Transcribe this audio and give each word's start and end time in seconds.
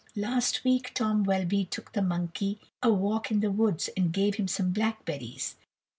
Last 0.15 0.63
week 0.63 0.95
Tom 0.95 1.23
Welby 1.25 1.63
took 1.65 1.91
the 1.93 2.01
monkey 2.01 2.57
a 2.81 2.91
walk 2.91 3.29
in 3.29 3.39
the 3.41 3.51
woods 3.51 3.87
and 3.95 4.11
gave 4.11 4.33
him 4.33 4.47
some 4.47 4.71
blackberries. 4.71 5.57